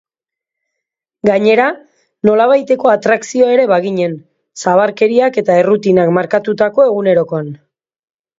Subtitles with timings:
[1.29, 1.67] Gainera,
[2.29, 4.17] nolabaiteko atrakzioa ere baginen,
[4.65, 7.55] zabarkeriak eta errutinak markatutako egunerokoan.